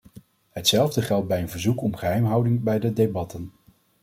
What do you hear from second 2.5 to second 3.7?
bij de debatten.